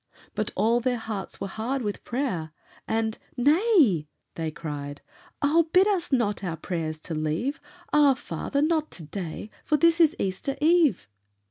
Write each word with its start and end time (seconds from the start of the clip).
But 0.33 0.49
all 0.55 0.79
their 0.79 0.97
hearts 0.97 1.39
were 1.39 1.47
hard 1.47 1.83
with 1.83 2.03
prayer, 2.03 2.49
and 2.87 3.19
"Nay," 3.37 4.07
They 4.33 4.49
cried, 4.49 5.01
"ah, 5.43 5.65
bid 5.71 5.87
us 5.87 6.11
not 6.11 6.43
our 6.43 6.57
prayers 6.57 6.99
to 7.01 7.13
leave; 7.13 7.61
Ah, 7.93 8.15
father, 8.15 8.63
not 8.63 8.89
to 8.93 9.03
day, 9.03 9.51
for 9.63 9.77
this 9.77 9.99
is 10.01 10.15
Easter 10.17 10.57
Eve". 10.59 11.07